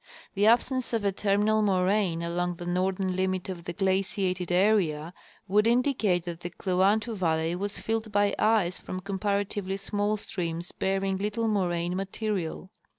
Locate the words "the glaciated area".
3.65-5.13